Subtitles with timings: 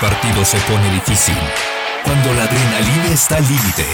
[0.00, 1.36] partido se pone difícil,
[2.04, 3.86] cuando la adrenalina está al límite,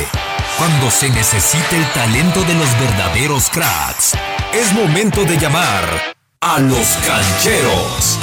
[0.56, 4.12] cuando se necesita el talento de los verdaderos cracks,
[4.52, 8.18] es momento de llamar a los cancheros.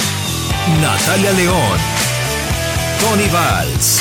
[0.81, 1.79] Natalia León,
[3.01, 3.99] Tony Valls,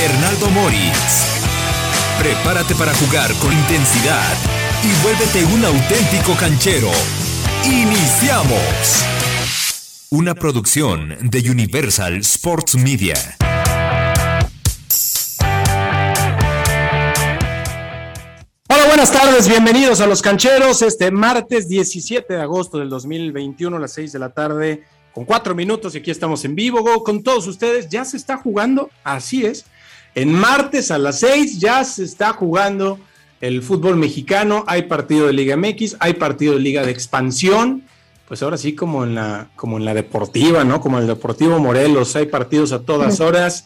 [0.00, 1.42] Hernaldo Moritz.
[2.18, 4.36] Prepárate para jugar con intensidad
[4.84, 6.90] y vuélvete un auténtico canchero.
[7.64, 9.17] ¡Iniciamos!
[10.10, 13.14] Una producción de Universal Sports Media.
[18.70, 20.80] Hola, buenas tardes, bienvenidos a Los Cancheros.
[20.80, 25.54] Este martes 17 de agosto del 2021 a las 6 de la tarde, con 4
[25.54, 27.90] minutos, y aquí estamos en vivo con todos ustedes.
[27.90, 29.66] Ya se está jugando, así es.
[30.14, 32.98] En martes a las 6 ya se está jugando
[33.42, 34.64] el fútbol mexicano.
[34.68, 37.84] Hay partido de Liga MX, hay partido de Liga de Expansión.
[38.28, 40.82] Pues ahora sí, como en la, como en la deportiva, ¿no?
[40.82, 43.64] Como el Deportivo Morelos, hay partidos a todas horas.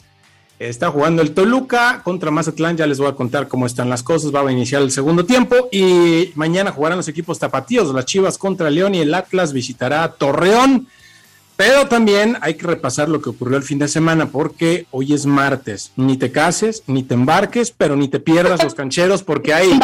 [0.61, 4.33] Está jugando el Toluca contra Mazatlán, ya les voy a contar cómo están las cosas,
[4.33, 8.71] va a iniciar el segundo tiempo y mañana jugarán los equipos tapatíos, las Chivas contra
[8.71, 10.87] León y el Atlas visitará Torreón,
[11.57, 15.27] pero también hay que repasar lo que ocurrió el fin de semana porque hoy es
[15.27, 19.81] martes, ni te cases, ni te embarques, pero ni te pierdas los cancheros porque hay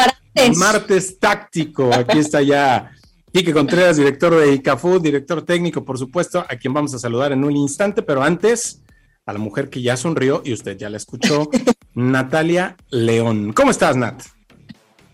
[0.55, 2.93] martes, táctico, aquí está ya
[3.33, 7.45] Quique Contreras, director de ICAFU, director técnico, por supuesto, a quien vamos a saludar en
[7.45, 8.83] un instante, pero antes
[9.27, 11.51] a la mujer que ya sonrió y usted ya la escuchó,
[11.95, 13.53] Natalia León.
[13.53, 14.23] ¿Cómo estás, Nat?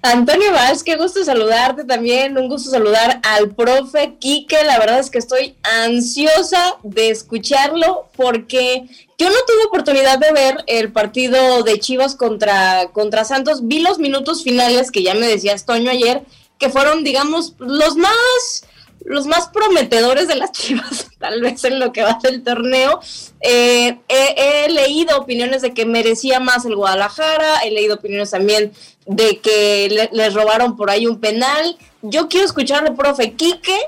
[0.02, 5.08] Antonio Vaz, qué gusto saludarte también, un gusto saludar al profe Quique, la verdad es
[5.08, 8.84] que estoy ansiosa de escucharlo porque
[9.16, 13.98] yo no tuve oportunidad de ver el partido de Chivas contra, contra Santos, vi los
[13.98, 16.22] minutos finales que ya me decías Toño ayer,
[16.58, 18.64] que fueron digamos los más
[19.04, 23.00] los más prometedores de las Chivas, tal vez en lo que va del torneo.
[23.40, 28.72] Eh, he, leído opiniones de que merecía más el Guadalajara, he leído opiniones también
[29.06, 31.76] de que les robaron por ahí un penal.
[32.02, 33.78] Yo quiero escucharle, profe Quique,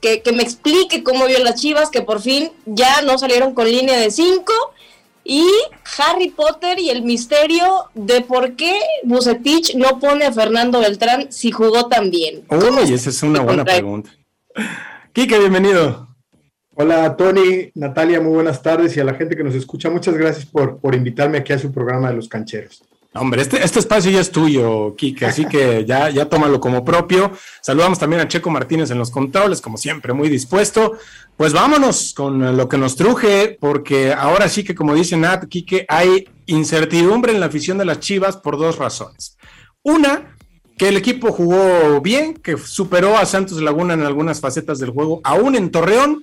[0.00, 3.70] que, que me explique cómo vio las Chivas, que por fin ya no salieron con
[3.70, 4.52] línea de 5.
[5.24, 5.46] Y
[5.98, 11.52] Harry Potter y el misterio de por qué Bucetich no pone a Fernando Beltrán si
[11.52, 12.44] jugó tan bien.
[12.50, 14.10] Uy, esa es una buena pregunta.
[15.12, 16.08] Quique, bienvenido.
[16.74, 20.46] Hola Tony, Natalia, muy buenas tardes y a la gente que nos escucha, muchas gracias
[20.46, 22.82] por, por invitarme aquí a su programa de los cancheros.
[23.14, 27.32] Hombre, este, este espacio ya es tuyo, Quique, así que ya, ya tómalo como propio.
[27.60, 30.92] Saludamos también a Checo Martínez en los controles, como siempre, muy dispuesto.
[31.36, 35.84] Pues vámonos con lo que nos truje, porque ahora sí que, como dice Nat, Quique,
[35.88, 39.36] hay incertidumbre en la afición de las Chivas por dos razones.
[39.82, 40.36] Una,
[40.78, 45.20] que el equipo jugó bien, que superó a Santos Laguna en algunas facetas del juego,
[45.22, 46.22] aún en Torreón,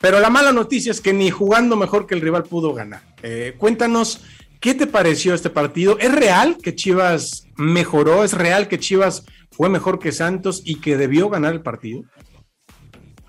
[0.00, 3.02] pero la mala noticia es que ni jugando mejor que el rival pudo ganar.
[3.22, 4.20] Eh, cuéntanos,
[4.60, 5.98] ¿qué te pareció este partido?
[5.98, 8.24] ¿Es real que Chivas mejoró?
[8.24, 12.04] ¿Es real que Chivas fue mejor que Santos y que debió ganar el partido?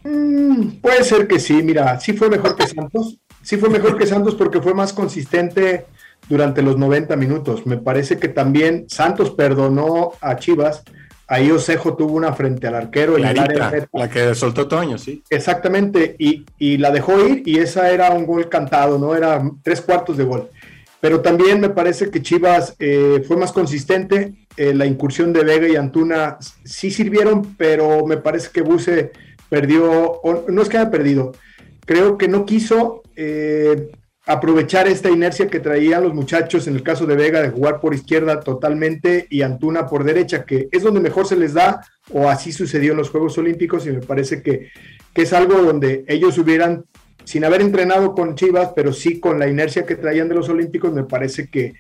[0.04, 4.08] Mm, puede ser que sí, mira, sí fue mejor que Santos, sí fue mejor que
[4.08, 5.86] Santos porque fue más consistente
[6.30, 7.66] durante los 90 minutos.
[7.66, 10.84] Me parece que también Santos perdonó a Chivas.
[11.28, 13.18] Ahí Osejo tuvo una frente al arquero.
[13.18, 15.24] en el área la que soltó Toño, sí.
[15.30, 19.16] Exactamente, y, y, la dejó ir y esa era un gol cantado, ¿no?
[19.16, 20.50] Era tres cuartos de gol.
[21.02, 24.34] Pero también me parece que Chivas eh, fue más consistente.
[24.58, 29.12] Eh, la incursión de Vega y Antuna sí sirvieron, pero me parece que Buse
[29.50, 31.32] perdió, no es que haya perdido,
[31.86, 33.92] creo que no quiso eh,
[34.26, 37.96] aprovechar esta inercia que traían los muchachos en el caso de Vega de jugar por
[37.96, 41.82] izquierda totalmente y Antuna por derecha, que es donde mejor se les da,
[42.12, 44.70] o así sucedió en los Juegos Olímpicos, y me parece que,
[45.16, 46.86] es algo donde ellos hubieran,
[47.30, 50.92] sin haber entrenado con Chivas, pero sí con la inercia que traían de los Olímpicos,
[50.92, 51.76] me parece que,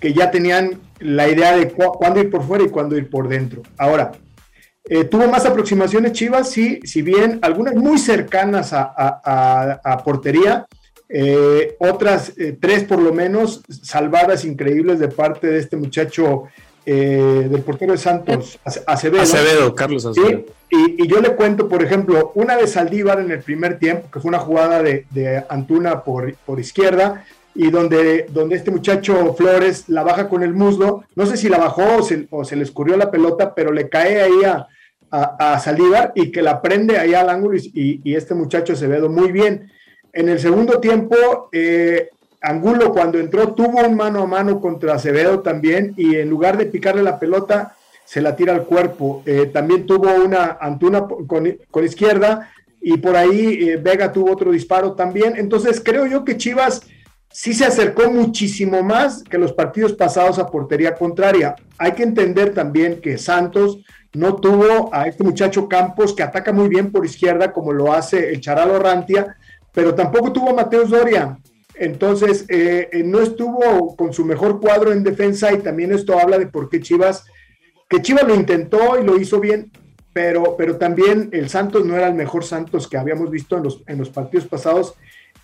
[0.00, 3.60] que ya tenían la idea de cuándo ir por fuera y cuándo ir por dentro.
[3.76, 4.12] Ahora,
[4.84, 10.66] eh, tuvo más aproximaciones Chivas, sí, si bien algunas muy cercanas a, a portería,
[11.10, 16.44] eh, otras eh, tres por lo menos salvadas increíbles de parte de este muchacho
[16.88, 19.22] eh, del portero de Santos, Acevedo.
[19.22, 20.44] Acevedo, Carlos Acevedo.
[20.70, 24.28] Y, yo le cuento, por ejemplo, una de Saldívar en el primer tiempo, que fue
[24.28, 27.24] una jugada de, Antuna por, por, izquierda,
[27.56, 31.58] y donde, donde este muchacho Flores la baja con el muslo, no sé si la
[31.58, 34.68] bajó o se, le escurrió la pelota, pero le cae ahí a,
[35.10, 39.32] a, Saldívar y que la prende ahí al ángulo y, y este muchacho Acevedo muy
[39.32, 39.72] bien.
[40.12, 41.16] En el segundo tiempo,
[41.52, 42.10] eh,
[42.40, 46.66] Angulo cuando entró tuvo un mano a mano contra Acevedo también y en lugar de
[46.66, 47.74] picarle la pelota,
[48.04, 49.22] se la tira al cuerpo.
[49.26, 52.50] Eh, también tuvo una Antuna con, izquierda
[52.80, 55.34] y por ahí eh, Vega tuvo otro disparo también.
[55.36, 56.82] Entonces creo yo que Chivas
[57.28, 61.56] sí se acercó muchísimo más que los partidos pasados a portería contraria.
[61.78, 63.80] Hay que entender también que Santos
[64.14, 68.30] no tuvo a este muchacho Campos que ataca muy bien por izquierda como lo hace
[68.30, 69.36] el Charalo Rantia,
[69.72, 71.38] pero tampoco tuvo a Mateus Doria.
[71.78, 76.38] Entonces, eh, eh, no estuvo con su mejor cuadro en defensa y también esto habla
[76.38, 77.24] de por qué Chivas,
[77.88, 79.70] que Chivas lo intentó y lo hizo bien,
[80.12, 83.82] pero, pero también el Santos no era el mejor Santos que habíamos visto en los,
[83.86, 84.94] en los partidos pasados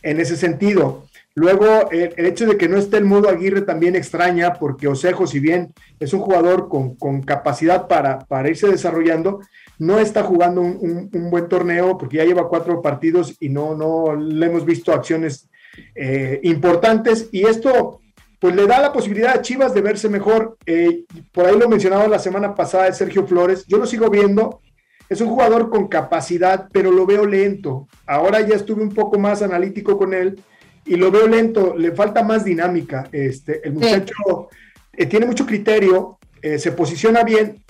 [0.02, 1.04] en ese sentido.
[1.34, 5.40] Luego, el, hecho de que no esté el Mudo Aguirre también extraña, porque Osejo, si
[5.40, 9.40] bien es un jugador con, capacidad para, para, irse desarrollando,
[9.78, 14.46] no está jugando un, buen torneo porque ya lleva cuatro partidos y no, no le
[14.46, 15.48] hemos visto acciones
[15.94, 17.28] eh, importantes.
[17.32, 18.00] Y esto,
[18.38, 20.56] pues le da la posibilidad a Chivas de verse mejor.
[20.66, 23.64] Eh, por ahí lo mencionaba la semana pasada de Sergio Flores.
[23.66, 24.60] Yo lo sigo viendo.
[25.08, 27.86] Es un jugador con capacidad, pero lo veo lento.
[28.06, 30.40] Ahora ya estuve un poco más analítico con él
[30.84, 33.08] y lo veo lento, le falta más dinámica.
[33.12, 34.48] Este, el muchacho
[34.92, 37.61] eh, tiene mucho criterio, eh, se posiciona bien,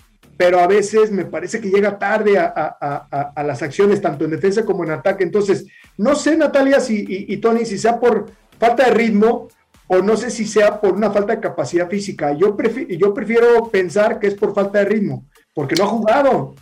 [0.43, 4.83] pero a veces me parece que llega tarde a, las acciones, tanto en defensa como
[4.83, 5.23] en ataque.
[5.23, 5.67] Entonces,
[5.97, 8.29] no sé, Natalia si, y, Tony, si sea por
[8.59, 9.47] falta de ritmo
[9.87, 12.37] o no sé si sea por una falta de capacidad física.
[12.37, 16.57] Yo, prefiero pensar que es por falta de ritmo, porque no ha jugado.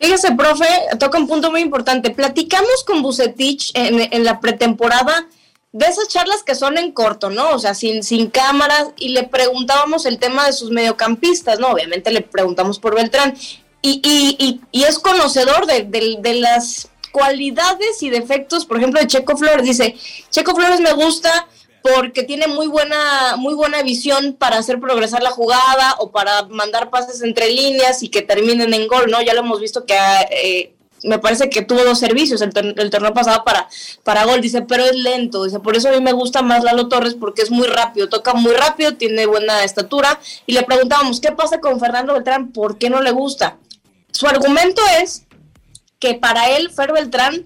[0.00, 0.66] Fíjese, profe,
[0.98, 2.10] toca un punto muy importante.
[2.10, 5.28] Platicamos con Bucetich en la pretemporada
[5.76, 7.50] de esas charlas que son en corto, ¿no?
[7.50, 11.68] O sea, sin, sin cámaras, y le preguntábamos el tema de sus mediocampistas, ¿no?
[11.68, 13.36] Obviamente le preguntamos por Beltrán,
[13.82, 19.36] y, y, y, es conocedor de, de, las cualidades y defectos, por ejemplo, de Checo
[19.36, 19.64] Flores.
[19.64, 19.94] Dice,
[20.30, 21.46] Checo Flores me gusta
[21.82, 26.90] porque tiene muy buena, muy buena visión para hacer progresar la jugada o para mandar
[26.90, 29.20] pases entre líneas y que terminen en gol, ¿no?
[29.20, 29.94] Ya lo hemos visto que
[30.30, 33.68] eh, me parece que tuvo dos servicios el, torneo pasado para,
[34.02, 36.88] para gol, dice, pero es lento, dice, por eso a mí me gusta más Lalo
[36.88, 41.32] Torres porque es muy rápido, toca muy rápido, tiene buena estatura, y le preguntábamos, ¿qué
[41.32, 42.52] pasa con Fernando Beltrán?
[42.52, 43.58] ¿Por qué no le gusta?
[44.10, 45.24] Su argumento es
[45.98, 47.44] que para él, Fer Beltrán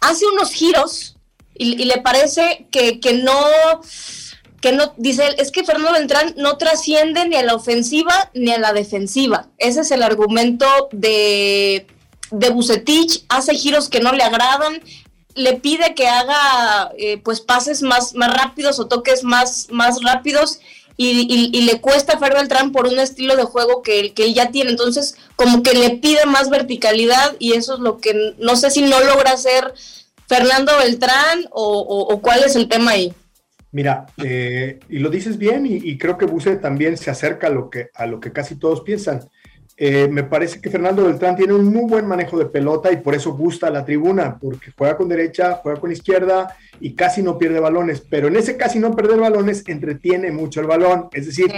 [0.00, 1.16] hace unos giros
[1.54, 3.34] y, le parece que, que no
[4.60, 8.52] que no, dice él, es que Fernando Beltrán no trasciende ni a la ofensiva ni
[8.52, 9.48] a la defensiva.
[9.58, 11.86] Ese es el argumento de,
[12.30, 14.80] de Bucetich, hace giros que no le agradan,
[15.34, 20.60] le pide que haga eh, pues pases más, más rápidos o toques más, más rápidos
[21.02, 24.70] y, le cuesta a Fer Beltrán por un estilo de juego que, que ya tiene.
[24.70, 28.82] Entonces, como que le pide más verticalidad y eso es lo que no sé si
[28.82, 29.72] no logra hacer
[30.28, 33.14] Fernando Beltrán o, cuál es el tema ahí.
[33.72, 37.70] Mira, eh, y lo dices bien y, creo que Buse también se acerca a lo
[37.70, 39.28] que, a lo que casi todos piensan.
[39.82, 43.14] Eh, me parece que Fernando Beltrán tiene un muy buen manejo de pelota y por
[43.14, 47.60] eso gusta la tribuna, porque juega con derecha, juega con izquierda y casi no pierde
[47.60, 51.50] balones, pero en ese casi no perder balones entretiene mucho el balón, es decir,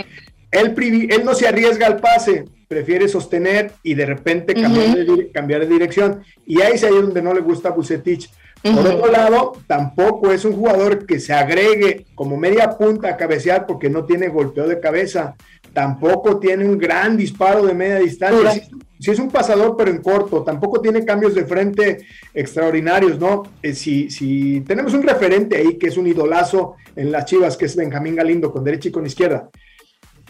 [0.52, 5.62] él, él no se arriesga al pase, prefiere sostener y de repente cambiar, de, cambiar
[5.62, 6.22] de dirección.
[6.46, 8.30] Y ahí es ahí donde no le gusta a Bucetich.
[8.62, 13.66] Por otro lado, tampoco es un jugador que se agregue como media punta a cabecear
[13.66, 15.34] porque no tiene golpeo de cabeza
[15.72, 18.62] tampoco tiene un gran disparo de media distancia.
[18.98, 23.42] Si, es un pasador, pero en corto, tampoco tiene cambios de frente extraordinarios, ¿no?
[23.60, 27.64] Eh, si, si tenemos un referente ahí que es un idolazo en las Chivas, que
[27.64, 29.48] es Benjamín Galindo, con derecha y con izquierda.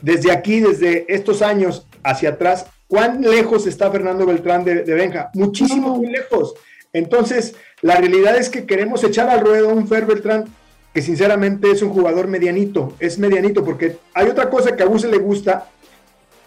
[0.00, 5.30] Desde aquí, desde estos años hacia atrás, ¿cuán lejos está Fernando Beltrán de, Benja?
[5.35, 6.54] Muchísimo, muy lejos.
[6.92, 10.44] Entonces, la realidad es que queremos echar al ruedo a un Fer Beltrán
[10.92, 15.08] que sinceramente es un jugador medianito, es medianito, porque hay otra cosa que a Buse
[15.08, 15.68] le gusta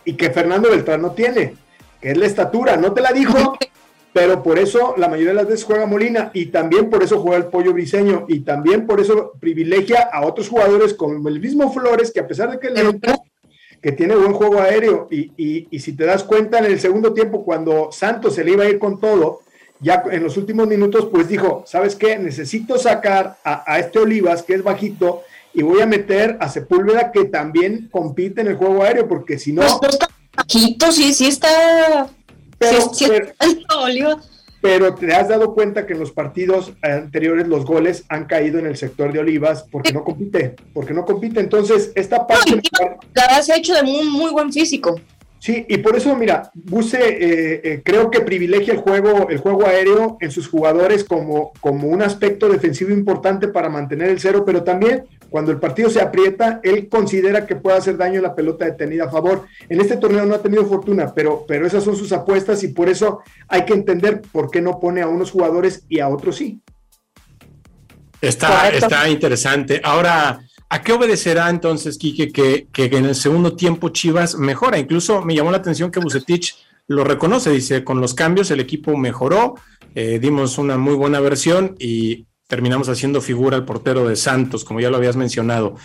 [0.03, 1.55] y que Fernando Beltrán no tiene,
[1.99, 3.57] que es la estatura, no te la dijo,
[4.13, 7.37] pero por eso la mayoría de las veces juega Molina y también por eso juega
[7.37, 12.11] el Pollo Briseño y también por eso privilegia a otros jugadores como el mismo Flores,
[12.11, 12.99] que a pesar de que, le,
[13.81, 17.13] que tiene buen juego aéreo y, y, y si te das cuenta en el segundo
[17.13, 19.41] tiempo cuando Santos se le iba a ir con todo,
[19.79, 22.17] ya en los últimos minutos, pues dijo, ¿sabes qué?
[22.17, 27.25] Necesito sacar a, este Olivas, que es bajito, y voy a meter a Sepúlveda, que
[27.25, 29.61] también compite en el juego aéreo, porque si no...
[29.79, 29.97] Pues
[30.35, 32.09] bajito, sí, sí está...
[32.57, 32.91] Pero,
[34.61, 38.65] pero, te has dado cuenta que en los partidos anteriores los goles han caído en
[38.65, 41.41] el sector de Olivas porque no compite, porque no compite.
[41.41, 42.61] Entonces, esta parte...
[43.13, 44.95] la se ha hecho de muy, muy buen físico.
[45.45, 49.67] Sí, y por eso, mira, Buse eh, eh, creo que privilegia el juego, el juego
[49.67, 54.63] aéreo en sus jugadores como, como un aspecto defensivo importante para mantener el cero, pero
[54.63, 58.65] también cuando el partido se aprieta, él considera que puede hacer daño a la pelota
[58.65, 59.45] detenida a favor.
[59.69, 62.89] En este torneo no ha tenido fortuna, pero, pero esas son sus apuestas y por
[62.89, 66.59] eso hay que entender por qué no pone a unos jugadores y a otros sí.
[68.19, 69.79] Está, está interesante.
[69.83, 74.79] Ahora, ¿a qué obedecerá entonces, Quique, que, en el segundo tiempo Chivas mejora?
[74.79, 76.55] Incluso me llamó la atención que Bucetich
[76.87, 79.55] lo reconoce, dice, con los cambios el equipo mejoró,
[79.95, 84.79] eh, dimos una muy buena versión y terminamos haciendo figura al portero de Santos, como
[84.79, 85.75] ya lo habías mencionado.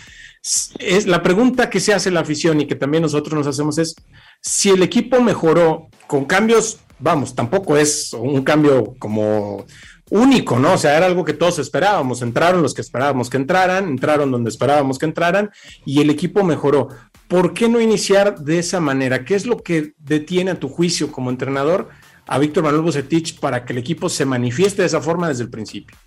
[0.79, 3.95] Es, la pregunta que se hace la afición y que también nosotros nos hacemos es,
[4.41, 9.65] si el equipo mejoró con cambios, vamos, tampoco es un cambio como
[10.11, 10.73] único, ¿no?
[10.73, 12.21] O sea, era algo que todos esperábamos.
[12.21, 15.49] Entraron los que esperábamos que entraran, entraron donde esperábamos que entraran
[15.85, 16.89] y el equipo mejoró.
[17.27, 19.23] ¿Por qué no iniciar de esa manera?
[19.23, 21.89] ¿Qué es lo que detiene a tu juicio como entrenador
[22.27, 25.49] a Víctor Manuel Bucetich para que el equipo se manifieste de esa forma desde el
[25.49, 25.97] principio?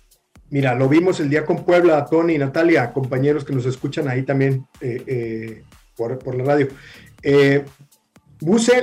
[0.51, 4.21] Mira, lo vimos el día con Puebla, Tony y Natalia, compañeros que nos escuchan ahí
[4.21, 5.63] también eh, eh,
[5.97, 6.67] por, la radio.
[7.23, 7.65] Eh,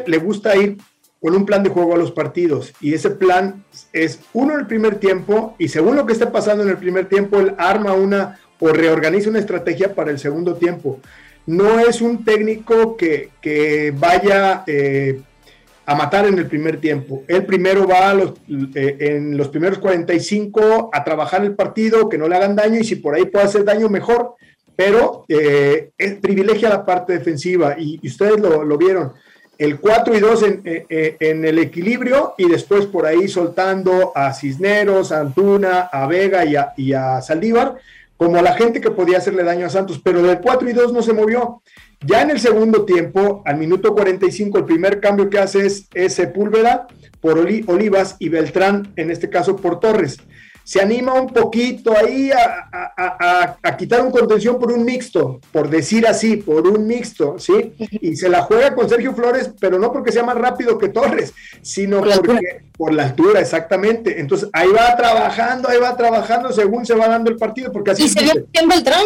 [0.06, 0.78] le gusta ir
[1.22, 3.62] con un plan de juego a los partidos y ese plan
[3.92, 7.38] es uno el primer tiempo y según lo que esté pasando en el primer tiempo,
[7.38, 11.00] él arma una o reorganiza una estrategia para el segundo tiempo.
[11.46, 15.20] No es un técnico que, que vaya eh,
[15.86, 17.22] a matar en el primer tiempo.
[17.28, 18.32] Él primero va a los,
[18.74, 22.84] eh, en los primeros 45 a trabajar el partido, que no le hagan daño y
[22.84, 24.34] si por ahí puede hacer daño mejor,
[24.74, 29.12] pero eh, privilegia la parte defensiva y, ustedes lo, lo vieron
[29.62, 34.10] el 4 y 2 en, eh, eh, en, el equilibrio y después por ahí soltando
[34.12, 36.92] a Cisneros, a Antuna, a Vega y a, y
[37.24, 37.76] Saldívar,
[38.16, 40.92] como a la gente que podía hacerle daño a Santos, pero del 4 y 2
[40.92, 41.62] no se movió.
[42.04, 46.88] Ya en el segundo tiempo, al minuto 45, el primer cambio que hace es, Sepúlveda
[47.20, 50.18] por Olivas y Beltrán, en este caso por Torres
[50.72, 56.38] se anima un poquito ahí a, quitar un contención por un mixto, por decir así,
[56.38, 57.74] por un mixto, ¿sí?
[58.00, 61.34] Y se la juega con Sergio Flores, pero no porque sea más rápido que Torres,
[61.60, 62.40] sino por porque la
[62.74, 64.18] por la altura, exactamente.
[64.18, 68.04] Entonces ahí va trabajando, ahí va trabajando según se va dando el partido, porque así.
[68.04, 69.04] Y se vio bien Beltrán.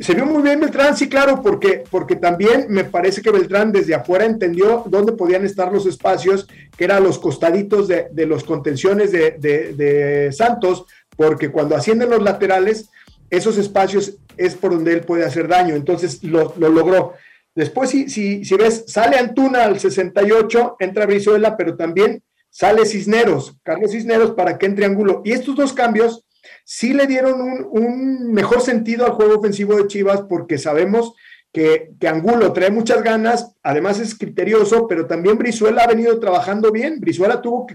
[0.00, 3.94] Se vio muy bien Beltrán, sí, claro, porque, porque también me parece que Beltrán desde
[3.94, 10.30] afuera entendió dónde podían estar los espacios, que eran los costaditos de, los contenciones de,
[10.36, 10.84] Santos,
[11.16, 12.90] porque cuando ascienden los laterales,
[13.30, 15.74] esos espacios es por donde él puede hacer daño.
[15.74, 17.14] Entonces lo, logró.
[17.54, 23.56] Después, si, si, si, ves, sale Antuna al 68, entra Brizuela, pero también sale Cisneros,
[23.62, 25.22] Carlos Cisneros para que entre ángulo.
[25.24, 26.25] Y estos dos cambios
[26.68, 31.14] sí le dieron un, mejor sentido al juego ofensivo de Chivas porque sabemos
[31.52, 36.98] que, Angulo trae muchas ganas, además es criterioso, pero también Brizuela ha venido trabajando bien.
[36.98, 37.66] Brizuela tuvo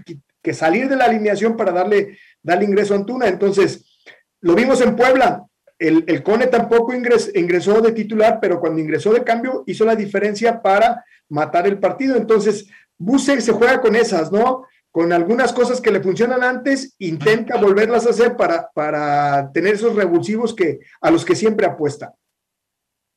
[0.42, 3.28] que, salir de la alineación para darle, darle ingreso a Antuna.
[3.28, 3.98] Entonces,
[4.42, 5.46] lo vimos en Puebla.
[5.78, 11.02] El, Cone tampoco ingresó de titular, pero cuando ingresó de cambio hizo la diferencia para
[11.30, 12.16] matar el partido.
[12.16, 12.68] Entonces,
[12.98, 14.66] Buse se juega con esas, ¿no?
[14.92, 19.96] Con algunas cosas que le funcionan antes, intenta volverlas a hacer para, para tener esos
[19.96, 22.14] revulsivos que, a los que siempre apuesta.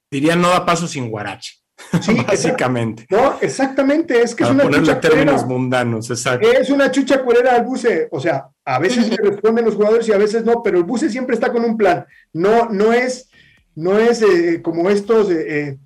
[0.09, 1.55] Diría no da paso sin guarache.
[2.01, 3.05] Sí, básicamente.
[3.09, 6.49] No, exactamente, es que es una chucha términos mundanos, exacto.
[6.49, 10.13] Es una chucha cuerera al buce, o sea, a veces le responden los jugadores y
[10.13, 12.05] a veces no, pero el buce siempre está con un plan.
[12.31, 13.29] No, no es,
[13.75, 15.77] no es eh, como estos eh,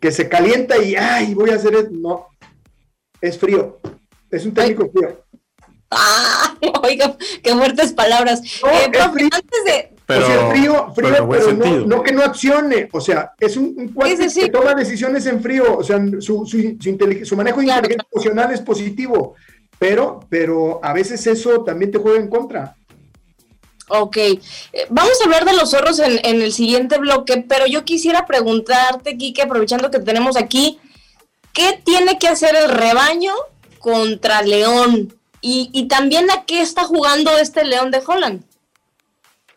[0.00, 1.92] que se calienta y ay, voy a hacer esto.
[1.92, 2.26] No,
[3.20, 3.78] es frío.
[4.30, 5.24] Es un técnico frío.
[5.90, 8.42] Ah, oiga, qué fuertes palabras.
[8.42, 9.94] eh, frío, antes de.
[10.06, 12.88] Pero, o sea, frío, frío, pero, no, no, que no accione.
[12.92, 15.76] O sea, es un, un que toma decisiones en frío.
[15.76, 19.34] O sea, su, su, su, su manejo emocional es positivo.
[19.78, 22.74] Pero, pero a veces eso también te juega en contra.
[23.90, 24.40] Ok, eh,
[24.90, 29.16] vamos a hablar de los zorros en, en, el siguiente bloque, pero yo quisiera preguntarte,
[29.16, 30.78] Kike, aprovechando que tenemos aquí,
[31.54, 33.32] ¿qué tiene que hacer el rebaño
[33.78, 35.14] contra León.
[35.40, 38.42] Y, también a qué está jugando este León de Holland.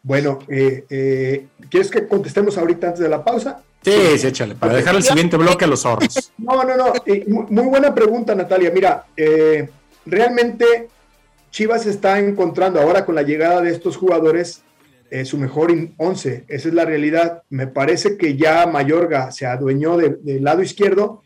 [0.04, 3.62] Bueno, eh, eh, ¿quieres que contestemos ahorita antes de la pausa?
[3.84, 6.32] Sí, sí, échale, para dejar el siguiente bloque a los zorros.
[6.38, 8.72] No, no, no, eh, muy buena pregunta, Natalia.
[8.72, 9.06] Mira,
[10.06, 10.90] realmente
[11.52, 14.64] Chivas está encontrando ahora con la llegada de estos jugadores
[15.26, 16.46] su mejor 11.
[16.48, 17.44] Esa es la realidad.
[17.50, 21.24] Me parece que ya Mayorga se adueñó del lado izquierdo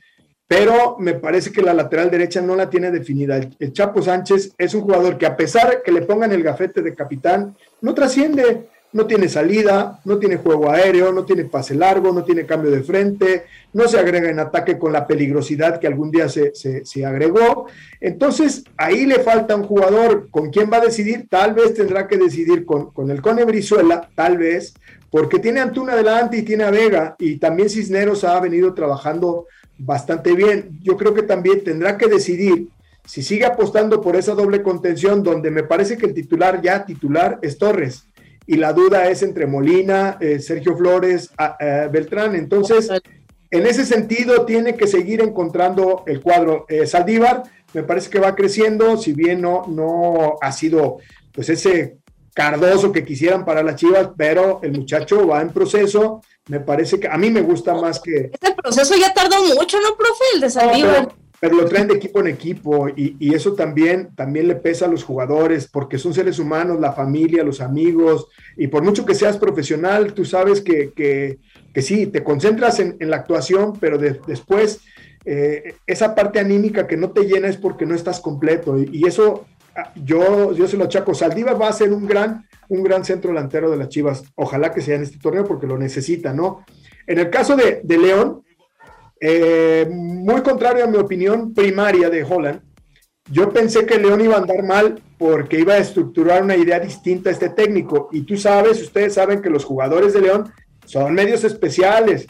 [0.47, 3.37] pero me parece que la lateral derecha no la tiene definida.
[3.37, 6.93] El, Chapo Sánchez es un jugador que a pesar que le pongan el gafete de
[6.93, 12.23] capitán, no trasciende, no tiene salida, no tiene juego aéreo, no tiene pase largo, no
[12.23, 16.29] tiene cambio de frente, no se agrega en ataque con la peligrosidad que algún día
[16.29, 17.65] se, se agregó.
[17.99, 22.17] Entonces, ahí le falta un jugador con quién va a decidir, tal vez tendrá que
[22.17, 24.75] decidir con, con el Cone Brizuela, tal vez,
[25.09, 29.47] porque tiene Antuna adelante y tiene a Vega, y también Cisneros ha venido trabajando
[29.77, 30.79] bastante bien.
[30.81, 32.69] Yo creo que también tendrá que decidir
[33.05, 37.39] si sigue apostando por esa doble contención, donde me parece que el titular ya titular
[37.41, 38.07] es Torres.
[38.47, 41.31] y la duda es entre Molina, eh, Sergio Flores,
[41.91, 42.35] Beltrán.
[42.35, 42.91] Entonces,
[43.49, 46.65] en ese sentido, tiene que seguir encontrando el cuadro.
[46.67, 50.97] Eh, Saldívar me parece que va creciendo, si bien no, no ha sido
[51.31, 51.97] pues ese
[52.33, 56.21] cardoso que quisieran para las Chivas, pero el muchacho va en proceso.
[56.47, 58.29] Me parece que a mí me gusta más que.
[58.33, 60.23] Este proceso ya tardó mucho, ¿no, profe?
[60.35, 64.55] El de Saldívar pero lo traen de equipo en equipo y, eso también, también le
[64.55, 69.05] pesa a los jugadores porque son seres humanos, la familia, los amigos, y por mucho
[69.05, 71.37] que seas profesional, tú sabes que, que,
[71.73, 74.81] que sí, te concentras en, en la actuación, pero después
[75.27, 79.45] eh, esa parte anímica que no te llena es porque no estás completo y, eso
[79.95, 81.13] yo, yo se lo achaco.
[81.13, 84.81] Saldívar va a ser un gran, un gran centro delantero de las Chivas, ojalá que
[84.81, 86.65] sea en este torneo porque lo necesita, ¿no?
[87.07, 88.43] En el caso de, de León,
[89.19, 92.61] eh, muy contrario a mi opinión primaria de Holland,
[93.31, 97.29] yo pensé que León iba a andar mal porque iba a estructurar una idea distinta
[97.29, 98.09] a este técnico.
[98.11, 100.51] Y tú sabes, ustedes saben que los jugadores de León
[100.85, 102.27] son medios especiales.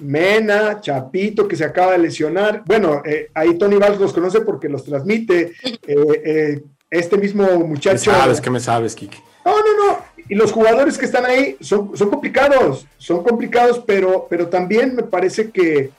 [0.00, 2.62] Mena, Chapito, que se acaba de lesionar.
[2.64, 5.52] Bueno, eh, ahí Tony Valls los conoce porque los transmite.
[5.86, 8.10] Eh, este mismo muchacho.
[8.10, 9.18] ¿Qué sabes que me sabes, Kiki.
[9.44, 9.98] No, no, no.
[10.28, 15.04] Y los jugadores que están ahí son, son complicados, son complicados, pero, pero también me
[15.04, 15.90] parece que,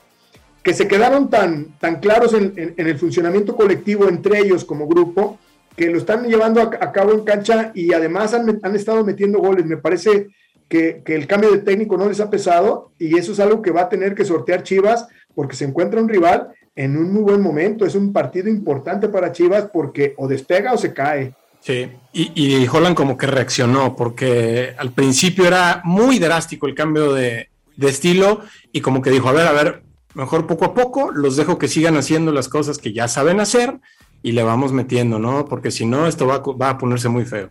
[0.62, 5.38] que se quedaron tan, tan claros en, el funcionamiento colectivo entre ellos como grupo,
[5.74, 9.64] que lo están llevando a, cabo en cancha y además han, estado metiendo goles.
[9.64, 10.28] Me parece
[10.68, 13.82] que, el cambio de técnico no les ha pesado y eso es algo que va
[13.82, 17.84] a tener que sortear Chivas porque se encuentra un rival en un muy buen momento.
[17.84, 21.34] Es un partido importante para Chivas porque o despega o se cae.
[21.60, 27.12] Sí, y, y Holland como que reaccionó porque al principio era muy drástico el cambio
[27.12, 28.42] de, de estilo
[28.72, 29.82] y como que dijo, a ver, a ver,
[30.14, 33.80] mejor poco a poco, los dejo que sigan haciendo las cosas que ya saben hacer
[34.22, 35.46] y le vamos metiendo, ¿no?
[35.46, 37.50] Porque si no, esto va, va a ponerse muy feo.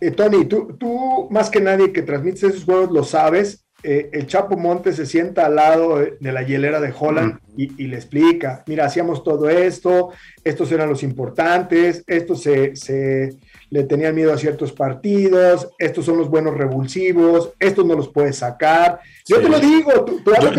[0.00, 3.65] Eh, Tony, tú, tú más que nadie que transmites esos juegos lo sabes.
[3.82, 7.96] Eh, el Chapo Montes se sienta al lado de la hielera de Holland y, le
[7.96, 10.10] explica, mira, hacíamos todo esto,
[10.42, 13.36] estos eran los importantes, estos se, se,
[13.70, 18.36] le tenían miedo a ciertos partidos, estos son los buenos revulsivos, estos no los puedes
[18.36, 19.00] sacar.
[19.26, 19.92] Yo te lo digo.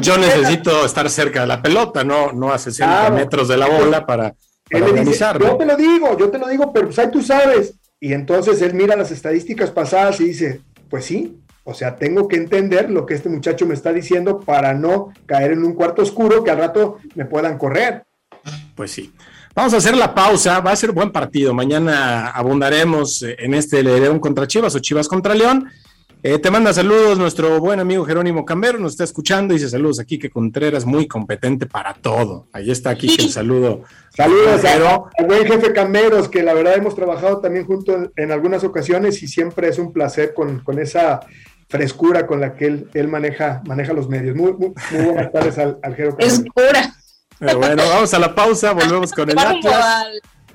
[0.02, 4.06] yo, necesito estar cerca de la pelota, no, no a 60 metros de la bola
[4.06, 4.36] para,
[4.72, 5.48] organizarlo.
[5.48, 7.76] yo te lo digo, yo te lo digo, pero pues ahí tú sabes.
[8.00, 12.38] Y entonces él mira las estadísticas pasadas y dice, pues sí, o sea, tengo que
[12.38, 16.42] entender lo que este muchacho me está diciendo para no caer en un cuarto oscuro
[16.42, 18.06] que al rato me puedan correr.
[18.74, 19.14] Pues sí.
[19.54, 21.54] Vamos a hacer la pausa, va a ser buen partido.
[21.54, 25.68] Mañana abundaremos en este León contra Chivas o Chivas contra León.
[26.24, 30.18] Eh, te manda saludos nuestro buen amigo Jerónimo Cambero, nos está escuchando, dice saludos aquí
[30.18, 32.48] que Contreras muy competente para todo.
[32.52, 33.84] Ahí está aquí el saludo.
[34.16, 39.22] Saludos al buen jefe Camberos, que la verdad hemos trabajado también juntos en algunas ocasiones
[39.22, 41.20] y siempre es un placer con, esa
[41.68, 44.36] frescura con la que él, maneja, maneja los medios.
[44.36, 46.94] Muy, buenas tardes al, al Frescura
[47.40, 50.06] bueno, vamos a la pausa, volvemos con el Atlas.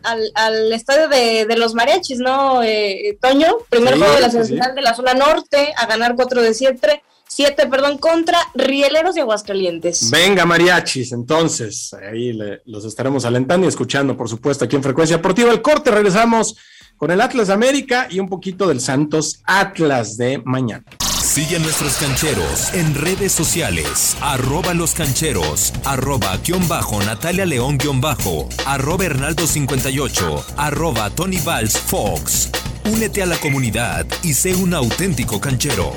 [0.03, 3.59] Al, al, estadio de, de, los mariachis, ¿no, eh, Toño?
[3.71, 7.69] Primer juego de la semifinal de la zona norte, a ganar 4 de 7, 7,
[7.69, 10.11] perdón, contra Rieleros de Aguascalientes.
[10.11, 15.53] Venga, mariachis, entonces, ahí los estaremos alentando y escuchando, por supuesto, aquí en Frecuencia Deportiva.
[15.53, 16.57] El corte, regresamos
[17.03, 20.85] con el Atlas América y un poquito del Santos Atlas de mañana.
[21.21, 24.17] Sigue a nuestros cancheros en redes sociales.
[24.21, 25.73] Arroba los cancheros.
[25.85, 28.49] Arroba guion bajo Natalia León guion bajo.
[28.67, 30.45] Arroba Hernaldo 58.
[30.57, 32.51] Arroba Tony Valls Fox.
[32.85, 35.93] Únete a la comunidad y sé un auténtico canchero.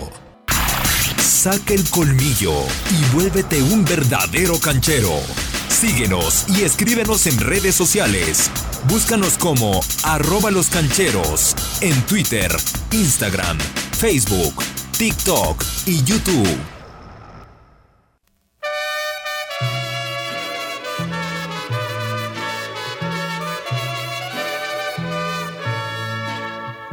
[1.20, 2.56] Saca el colmillo
[2.90, 5.20] y vuélvete un verdadero canchero.
[5.70, 8.50] Síguenos y escríbenos en redes sociales.
[8.88, 12.56] Búscanos como arroba los cancheros en Twitter,
[12.92, 13.58] Instagram,
[13.92, 14.64] Facebook
[14.98, 16.58] TikTok y YouTube.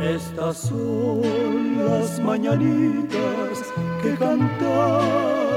[0.00, 1.22] Estas son
[1.78, 3.62] las mañanitas
[4.02, 5.51] que cantaba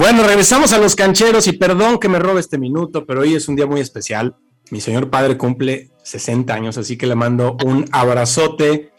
[0.00, 3.48] Bueno, regresamos a los cancheros y perdón que me robe este minuto, pero hoy es
[3.48, 4.34] un día muy especial.
[4.70, 8.92] Mi señor padre cumple 60 años, así que le mando un abrazote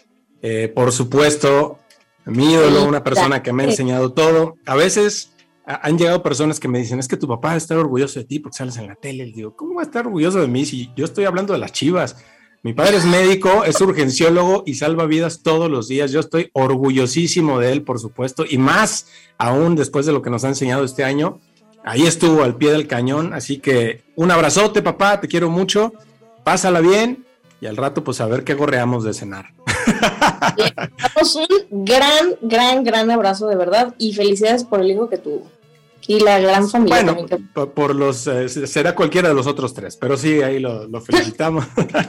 [0.43, 1.79] eh, por supuesto,
[2.25, 4.57] mi ídolo, una persona que me ha enseñado todo.
[4.67, 5.33] A veces
[5.65, 8.59] han llegado personas que me dicen, es que tu papá está orgulloso de ti porque
[8.59, 9.25] sales en la tele.
[9.25, 11.71] Le digo, ¿cómo va a estar orgulloso de mí si yo estoy hablando de las
[11.71, 12.15] chivas?
[12.63, 16.11] Mi padre es médico, es urgenciólogo y salva vidas todos los días.
[16.11, 19.07] Yo estoy orgullosísimo de él, por supuesto, y más
[19.39, 21.39] aún después de lo que nos ha enseñado este año.
[21.83, 25.93] Ahí estuvo al pie del cañón, así que un abrazote, papá, te quiero mucho,
[26.43, 27.25] pásala bien
[27.61, 29.53] y al rato pues a ver qué gorreamos de cenar.
[31.15, 35.49] Damos un gran, gran, gran abrazo de verdad y felicidades por el hijo que tuvo.
[36.07, 37.03] Y la gran familia.
[37.03, 37.27] Bueno,
[37.73, 41.65] por, los, eh, será cualquiera de los otros tres, pero sí, ahí lo, lo felicitamos.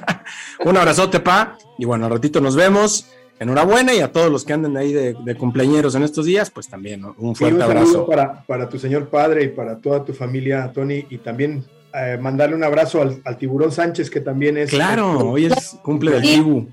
[0.65, 1.59] un abrazote, pa.
[1.79, 3.07] Y bueno, al ratito nos vemos
[3.43, 7.05] enhorabuena y a todos los que anden ahí de, cumpleañeros en estos días, pues también
[7.05, 8.07] un fuerte abrazo.
[8.07, 12.57] Para, para tu señor padre y para toda tu familia, Tony, y también eh, mandarle
[12.57, 14.71] un abrazo al, tiburón Sánchez, que también es.
[14.71, 16.69] Claro, hoy es cumple del tibu.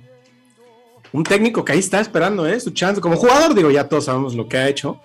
[1.11, 2.59] Un técnico que ahí está esperando, ¿eh?
[2.59, 3.01] Su chance.
[3.01, 5.01] Como jugador, digo, ya todos sabemos lo que ha hecho,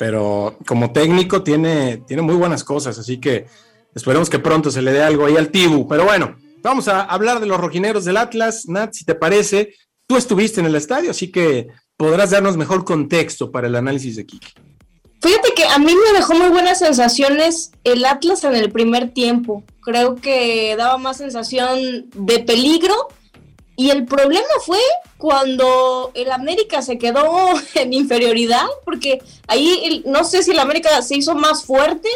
[0.00, 3.46] pero como técnico tiene, tiene muy buenas cosas, así que
[3.94, 5.86] esperemos que pronto se le dé algo ahí al tibu.
[5.86, 8.66] Pero bueno, vamos a hablar de los rojineros del Atlas.
[8.66, 9.74] Nat, si te parece,
[10.10, 14.26] Tú estuviste en el estadio, así que podrás darnos mejor contexto para el análisis de
[14.26, 14.48] Kiki.
[15.22, 19.62] Fíjate que a mí me dejó muy buenas sensaciones el Atlas en el primer tiempo.
[19.82, 22.92] Creo que daba más sensación de peligro.
[23.76, 24.80] Y el problema fue
[25.20, 31.16] cuando el América se quedó en inferioridad, porque ahí no sé si el América se
[31.16, 32.08] hizo más fuerte.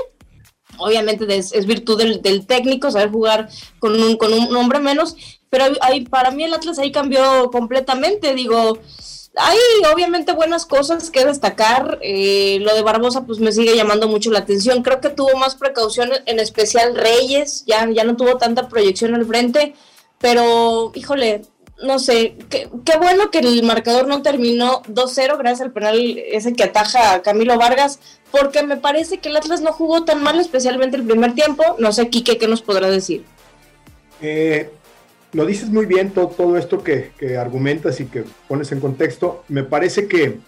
[0.78, 5.16] Obviamente es, virtud del, técnico saber jugar con un, con un hombre menos,
[5.48, 5.66] pero
[6.10, 8.80] para mí el Atlas ahí cambió completamente, digo,
[9.36, 9.58] hay
[9.92, 14.40] obviamente buenas cosas que destacar, eh, lo de Barbosa pues me sigue llamando mucho la
[14.40, 19.14] atención, creo que tuvo más precaución, en especial Reyes, ya, ya no tuvo tanta proyección
[19.14, 19.74] al frente,
[20.18, 21.42] pero híjole,
[21.82, 26.64] no sé, qué, bueno que el marcador no terminó 2-0 gracias al penal ese que
[26.64, 27.98] ataja a Camilo Vargas,
[28.30, 31.62] porque me parece que el Atlas no jugó tan mal, especialmente el primer tiempo.
[31.78, 33.24] No sé, Quique, ¿qué nos podrá decir?
[34.20, 34.70] Eh,
[35.34, 39.44] lo dices muy bien, todo, todo esto que, argumentas y que pones en contexto.
[39.48, 40.38] Me parece que,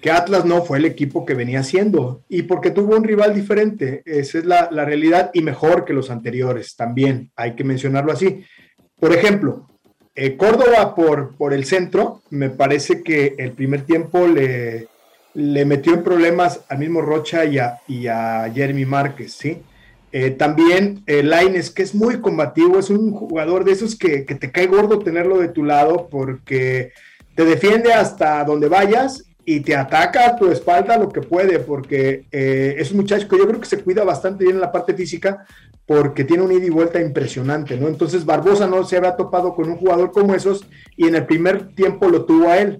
[0.00, 4.02] que, Atlas no fue el equipo que venía siendo y porque tuvo un rival diferente.
[4.04, 8.44] Esa es la, realidad y mejor que los anteriores también, hay que mencionarlo así.
[9.00, 9.66] Por ejemplo,
[10.14, 14.88] eh, Córdoba por, por el centro, me parece que el primer tiempo le,
[15.34, 19.62] le metió en problemas al mismo Rocha y a, y a Jeremy Márquez, ¿sí?
[20.16, 24.52] Eh, también eh, Laines, que es muy combativo, es un jugador de esos que, te
[24.52, 26.92] cae gordo tenerlo de tu lado porque
[27.34, 32.26] te defiende hasta donde vayas y te ataca a tu espalda lo que puede, porque
[32.30, 34.94] eh, es un muchacho que yo creo que se cuida bastante bien en la parte
[34.94, 35.44] física
[35.86, 37.88] porque tiene un ida y vuelta impresionante, ¿no?
[37.88, 40.66] Entonces Barbosa no se había topado con un jugador como esos
[40.96, 42.78] y en el primer tiempo lo tuvo a él.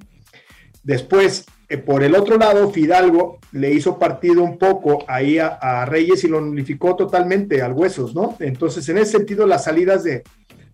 [0.83, 6.25] Después, eh, por el otro lado, Fidalgo le hizo partido un poco ahí a, Reyes
[6.25, 8.37] y lo unificó totalmente al Huesos, ¿no?
[8.41, 10.23] Entonces, en ese sentido, las salidas de,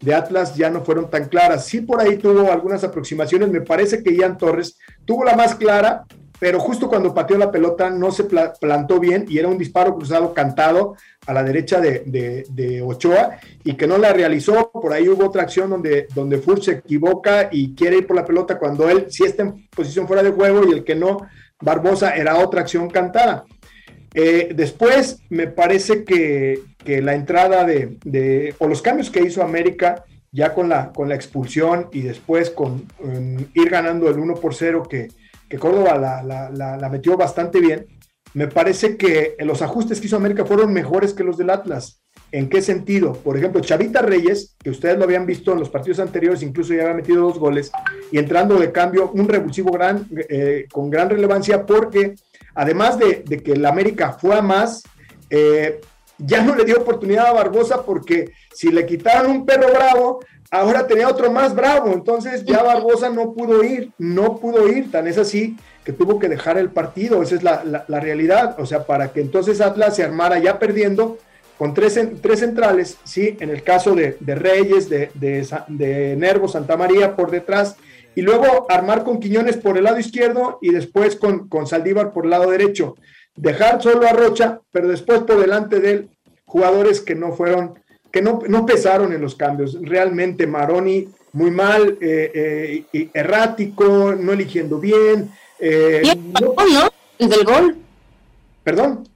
[0.01, 1.67] de, Atlas ya no fueron tan claras.
[1.67, 3.51] Sí, por ahí tuvo algunas aproximaciones.
[3.51, 6.05] Me parece que Ian Torres tuvo la más clara,
[6.41, 10.33] pero justo cuando pateó la pelota no se plantó bien y era un disparo cruzado
[10.33, 14.71] cantado a la derecha de, Ochoa y que no la realizó.
[14.73, 18.59] Por ahí hubo otra acción donde, donde se equivoca y quiere ir por la pelota
[18.59, 21.29] cuando él sí está en posición fuera de juego y el que no,
[21.61, 23.45] Barbosa, era otra acción cantada.
[24.15, 30.55] Eh, después me parece que, la entrada de, o los cambios que hizo América ya
[30.55, 32.87] con la, con la expulsión y después con
[33.53, 35.09] ir ganando el 1 por 0 que
[35.51, 37.87] que Córdoba la, metió bastante bien,
[38.33, 42.01] me parece que los ajustes que hizo América fueron mejores que los del Atlas.
[42.31, 43.13] ¿En qué sentido?
[43.15, 46.83] Por ejemplo, Chavita Reyes, que ustedes lo habían visto en los partidos anteriores, incluso ya
[46.83, 47.73] había metido dos goles,
[48.13, 52.15] y entrando de cambio, un revulsivo gran, eh, con gran relevancia, porque
[52.55, 54.85] además de, que el América fue a más,
[55.29, 55.81] eh,
[56.25, 60.87] ya no le dio oportunidad a Barbosa porque si le quitaron un perro bravo, ahora
[60.87, 65.19] tenía otro más bravo, entonces ya Barbosa no pudo ir, no pudo ir, tan es
[65.19, 69.21] así que tuvo que dejar el partido, esa es la, realidad, o sea, para que
[69.21, 71.19] entonces Atlas se armara ya perdiendo
[71.57, 77.17] con tres, tres centrales, sí, en el caso de, Reyes, de, de, Nervo, Santa María
[77.17, 77.77] por detrás,
[78.15, 82.25] y luego armar con Quiñones por el lado izquierdo y después con, con Saldívar por
[82.25, 82.97] el lado derecho.
[83.41, 86.09] Dejar solo a Rocha, pero después por delante de él,
[86.45, 87.81] jugadores que no fueron
[88.13, 89.79] que no, pesaron en los cambios.
[89.81, 95.31] Realmente Maroni muy mal, eh, eh, errático, no eligiendo bien.
[95.59, 96.03] Eh,
[96.41, 96.55] no,
[97.19, 97.77] El del gol.
[98.65, 99.09] Perdón.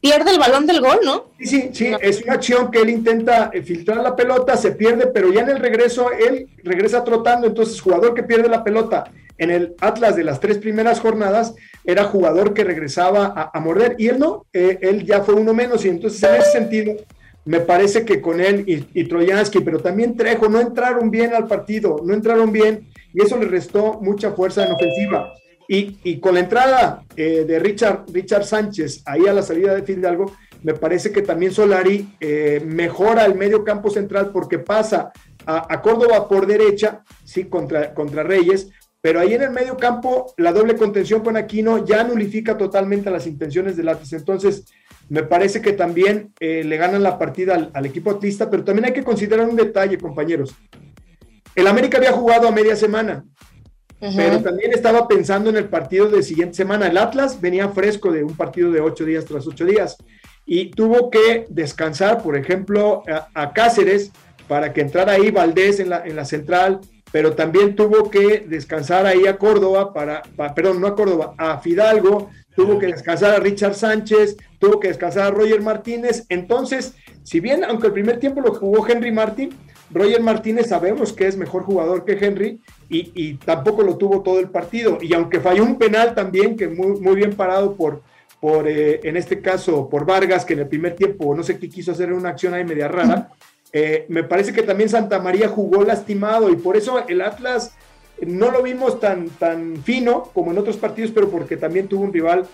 [0.00, 1.26] Pierde el balón del gol, ¿no?
[1.38, 5.30] Sí, sí, sí, es una acción que él intenta filtrar la pelota, se pierde, pero
[5.30, 9.04] ya en el regreso él regresa trotando, entonces jugador que pierde la pelota
[9.36, 11.54] en el Atlas de las tres primeras jornadas
[11.84, 15.88] era jugador que regresaba a, morder y él no, él ya fue uno menos y
[15.88, 16.94] entonces en ese sentido
[17.44, 22.00] me parece que con él y, Troyansky, pero también Trejo, no entraron bien al partido,
[22.04, 25.32] no entraron bien y eso le restó mucha fuerza en ofensiva.
[25.72, 30.32] Y, con la entrada eh, de Richard, Richard Sánchez ahí a la salida de Fidalgo,
[30.64, 35.12] me parece que también Solari eh, mejora el medio campo central porque pasa
[35.46, 40.52] a, Córdoba por derecha, sí, contra, contra Reyes, pero ahí en el medio campo la
[40.52, 44.12] doble contención con Aquino ya nulifica totalmente las intenciones del Atlas.
[44.12, 44.66] Entonces,
[45.08, 48.92] me parece que también eh, le ganan la partida al, equipo atlista, pero también hay
[48.92, 50.54] que considerar un detalle, compañeros.
[51.54, 53.24] El América había jugado a media semana,
[53.98, 56.86] pero también estaba pensando en el partido de siguiente semana.
[56.86, 59.96] El Atlas venía fresco de un partido de ocho días tras ocho días
[60.46, 63.02] y tuvo que descansar, por ejemplo,
[63.34, 64.12] a, Cáceres
[64.46, 66.80] para que entrara ahí Valdés en la, en la central,
[67.12, 70.22] pero también tuvo que descansar ahí a Córdoba para,
[70.54, 75.26] perdón, no a Córdoba, a Fidalgo, tuvo que descansar a Richard Sánchez, tuvo que descansar
[75.26, 76.26] a Roger Martínez.
[76.28, 79.50] Entonces, si bien, aunque el primer tiempo lo jugó Henry Martín,
[79.92, 84.48] Roger Martínez sabemos que es mejor jugador que Henry y, tampoco lo tuvo todo el
[84.48, 84.98] partido.
[85.00, 88.02] Y aunque falló un penal también, que muy, muy bien parado por,
[88.40, 91.68] por eh, en este caso, por Vargas, que en el primer tiempo no sé qué
[91.68, 93.30] quiso hacer una acción ahí media rara,
[93.72, 97.74] eh, me parece que también Santa María jugó lastimado y por eso el Atlas
[98.26, 102.12] no lo vimos tan, tan fino como en otros partidos, pero porque también tuvo un
[102.12, 102.46] rival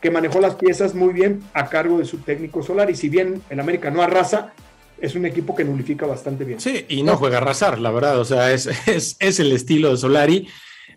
[0.00, 2.90] que manejó las piezas muy bien a cargo de su técnico solar.
[2.90, 4.52] Y si bien el América no arrasa,
[5.00, 6.60] es un equipo que nulifica bastante bien.
[6.60, 8.18] Sí, y no juega a arrasar, la verdad.
[8.18, 8.68] O sea, es,
[9.20, 10.48] es, el estilo de Solari.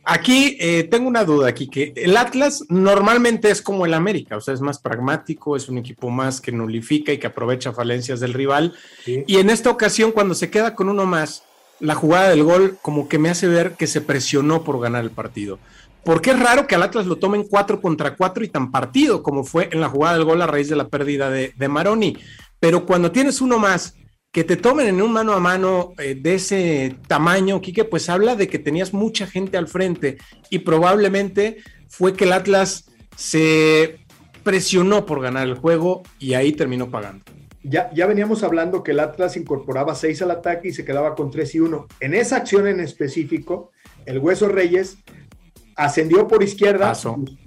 [0.08, 4.42] Aquí eh, tengo una duda aquí, que el Atlas normalmente es como el América, o
[4.42, 8.34] sea, es más pragmático, es un equipo más que nulifica y que aprovecha falencias del
[8.34, 8.76] rival.
[9.06, 11.44] Y en esta ocasión, cuando se queda con uno más,
[11.80, 15.10] la jugada del gol como que me hace ver que se presionó por ganar el
[15.10, 15.58] partido.
[16.04, 19.44] Porque es raro que al Atlas lo tomen cuatro contra cuatro y tan partido como
[19.44, 22.16] fue en la jugada del gol a raíz de la pérdida de, de Maroni.
[22.60, 23.96] Pero cuando tienes uno más
[24.36, 28.36] que te tomen en un mano a mano eh, de ese tamaño, Quique, pues habla
[28.36, 30.18] de que tenías mucha gente al frente
[30.50, 34.00] y probablemente fue que el Atlas se
[34.44, 37.24] presionó por ganar el juego y ahí terminó pagando.
[37.64, 41.32] Ya, ya veníamos hablando que el Atlas incorporaba seis al ataque y se quedaba con
[41.32, 41.88] tres y uno.
[42.02, 43.72] En esa acción en específico,
[44.06, 44.98] el Hueso Reyes
[45.76, 46.94] ascendió por izquierda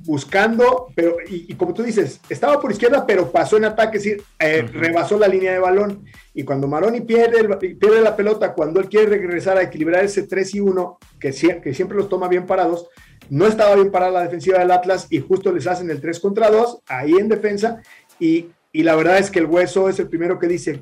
[0.00, 4.22] buscando, pero y, como tú dices, estaba por izquierda, pero pasó en ataque, es decir,
[4.38, 6.04] eh, rebasó la línea de balón.
[6.34, 10.54] Y cuando Maroni pierde, pierde la pelota, cuando él quiere regresar a equilibrar ese 3
[10.54, 11.30] y 1, que,
[11.62, 12.88] que siempre los toma bien parados,
[13.30, 16.50] no estaba bien parada la defensiva del Atlas y justo les hacen el 3 contra
[16.50, 17.82] 2, ahí en defensa.
[18.20, 20.80] Y, y la verdad es que el hueso es el primero que dice,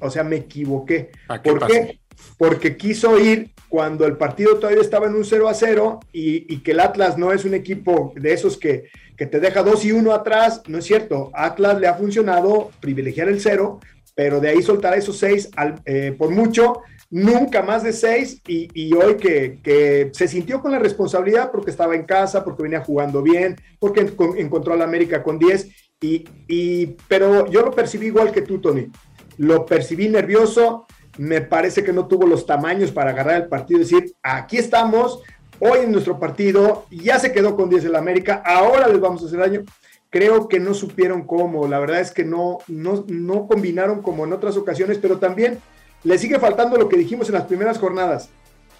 [0.00, 1.10] o sea, me equivoqué.
[1.42, 1.97] ¿Por qué?
[2.36, 6.70] Porque quiso ir cuando el partido todavía estaba en un 0 a 0 y, que
[6.70, 8.84] el Atlas no es un equipo de esos que,
[9.16, 11.30] que, te deja 2 y 1 atrás, no es cierto.
[11.34, 13.80] Atlas le ha funcionado privilegiar el 0,
[14.14, 15.50] pero de ahí soltar esos 6
[15.84, 20.78] eh, por mucho, nunca más de 6 y, hoy que, que, se sintió con la
[20.78, 25.38] responsabilidad porque estaba en casa, porque venía jugando bien, porque encontró a la América con
[25.38, 25.68] 10
[26.00, 28.88] y, y, pero yo lo percibí igual que tú, Tony.
[29.36, 30.86] Lo percibí nervioso,
[31.18, 35.20] me parece que no tuvo los tamaños para agarrar el partido y decir, aquí estamos,
[35.58, 39.26] hoy en nuestro partido, ya se quedó con 10 el América, ahora les vamos a
[39.26, 39.64] hacer daño.
[40.10, 44.32] Creo que no supieron cómo, la verdad es que no, no, no combinaron como en
[44.32, 45.58] otras ocasiones, pero también
[46.04, 48.30] le sigue faltando lo que dijimos en las primeras jornadas.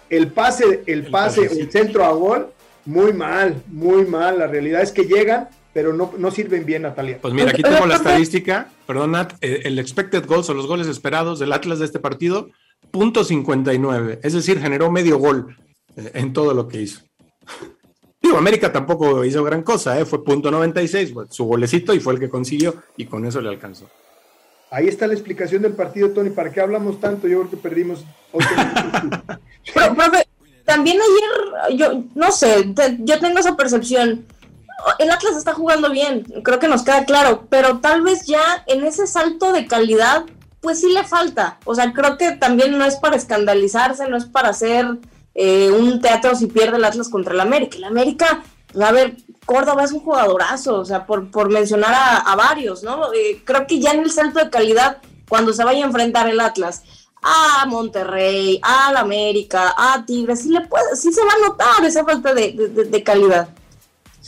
[0.09, 2.51] El pase, el, pase, el centro a gol,
[2.85, 4.39] muy mal, muy mal.
[4.39, 7.19] La realidad es que llegan, pero no, no sirven bien, Natalia.
[7.21, 10.87] Pues mira, aquí tengo la estadística, perdón, Nat, eh, el expected goals o los goles
[10.87, 12.49] esperados del Atlas de este partido,
[12.91, 15.55] punto 59, es decir, generó medio gol
[15.95, 17.01] eh, en todo lo que hizo.
[18.21, 20.05] Digo, América tampoco hizo gran cosa, ¿eh?
[20.05, 23.89] fue punto 96, su golecito y fue el que consiguió y con eso le alcanzó.
[24.71, 26.29] Ahí está la explicación del partido, Tony.
[26.29, 27.27] ¿Para qué hablamos tanto?
[27.27, 28.05] Yo creo que perdimos.
[29.73, 30.27] Pero, profe,
[30.63, 34.27] también ayer, yo no sé, yo tengo esa percepción
[34.99, 38.83] el Atlas está jugando bien, creo que nos queda claro, pero tal vez ya en
[38.83, 40.25] ese salto de calidad,
[40.61, 41.57] pues sí le falta.
[41.65, 44.99] O sea, creo que también no es para escandalizarse, no es para hacer
[45.35, 47.77] eh, un teatro si pierde el Atlas contra el América.
[47.77, 48.43] El América,
[48.79, 53.13] a ver, Córdoba es un jugadorazo, o sea, por, por mencionar a, varios, ¿no?
[53.13, 56.39] Eh, creo que ya en el salto de calidad, cuando se vaya a enfrentar el
[56.39, 56.83] Atlas
[57.21, 62.03] a Monterrey, al América, a Tigres, sí, le puede, sí se va a notar esa
[62.05, 63.49] falta de calidad.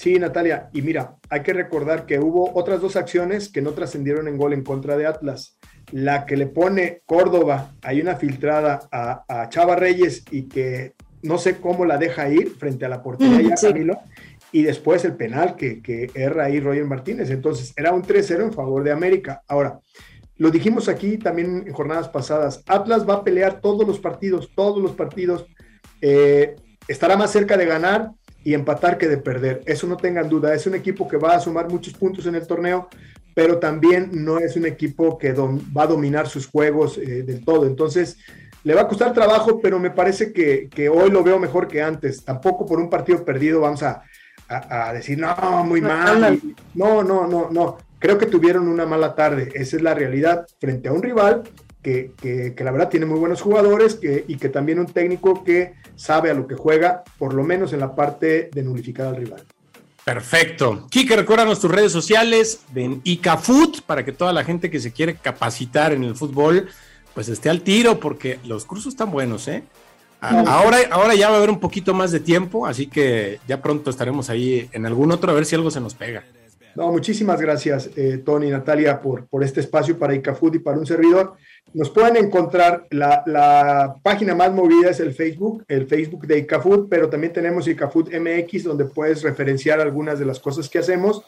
[0.01, 4.27] Sí, Natalia, y mira, hay que recordar que hubo otras dos acciones que no trascendieron
[4.27, 5.59] en gol en contra de Atlas.
[5.91, 11.57] La que le pone Córdoba, hay una filtrada a, Chava Reyes y que no sé
[11.57, 13.99] cómo la deja ir frente a la portería ya Camilo,
[14.51, 17.29] y después el penal que, que erra ahí Roger Martínez.
[17.29, 19.43] Entonces, era un 3-0 en favor de América.
[19.47, 19.81] Ahora,
[20.37, 24.81] lo dijimos aquí también en jornadas pasadas, Atlas va a pelear todos los partidos, todos
[24.81, 25.45] los partidos.
[26.01, 26.55] Eh,
[26.87, 29.61] estará más cerca de ganar, y empatar que de perder.
[29.65, 30.53] Eso no tengan duda.
[30.53, 32.89] Es un equipo que va a sumar muchos puntos en el torneo,
[33.33, 37.65] pero también no es un equipo que va a dominar sus juegos eh, del todo.
[37.65, 38.17] Entonces,
[38.63, 42.23] le va a costar trabajo, pero me parece que, hoy lo veo mejor que antes.
[42.23, 44.03] Tampoco por un partido perdido vamos a,
[44.93, 46.39] decir, no, muy mal.
[46.73, 47.77] No, no, no, no.
[47.99, 49.49] Creo que tuvieron una mala tarde.
[49.53, 51.43] Esa es la realidad frente a un rival
[51.81, 56.29] que, la verdad tiene muy buenos jugadores que, y que también un técnico que sabe
[56.29, 59.43] a lo que juega, por lo menos en la parte de nulificar al rival.
[60.03, 60.87] Perfecto.
[60.89, 65.15] Kike, recuerda tus redes sociales en ICAFoot para que toda la gente que se quiere
[65.15, 66.69] capacitar en el fútbol
[67.13, 69.63] pues esté al tiro porque los cursos están buenos, ¿eh?
[70.21, 73.89] Ahora, ahora ya va a haber un poquito más de tiempo, así que ya pronto
[73.89, 76.23] estaremos ahí en algún otro a ver si algo se nos pega.
[76.75, 80.77] No, muchísimas gracias, eh, Tony y Natalia, por, por este espacio para ICAFood y para
[80.77, 81.35] un servidor.
[81.73, 86.89] Nos pueden encontrar, la, la, página más movida es el Facebook, el Facebook de ICAFood,
[86.89, 91.23] pero también tenemos ICAFood MX, donde puedes referenciar algunas de las cosas que hacemos.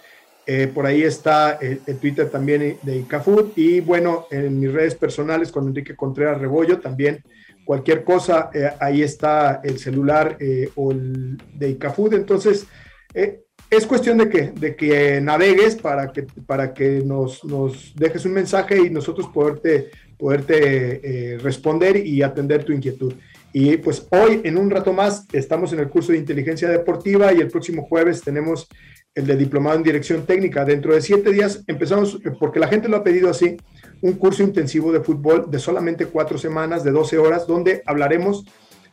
[0.46, 5.54] Eh, por ahí está el, Twitter también de ICAFood y bueno, en mis redes personales
[5.54, 7.24] con Enrique Contreras Rebollo también
[7.64, 12.16] cualquier cosa, eh, ahí está el celular eh, o el de ICAFood.
[12.16, 12.68] Entonces,
[13.14, 18.34] es cuestión de que, de que navegues para que, para que nos, nos dejes un
[18.34, 23.14] mensaje y nosotros poderte, poderte responder y atender tu inquietud.
[23.54, 27.40] Y pues hoy, en un rato más, estamos en el curso de inteligencia deportiva y
[27.40, 28.68] el próximo jueves tenemos
[29.16, 30.66] el de diplomado en dirección técnica.
[30.66, 33.58] Dentro de siete días empezamos, porque la gente lo ha pedido así,
[34.02, 38.44] un curso intensivo de fútbol de solamente cuatro semanas, de 12 horas, donde hablaremos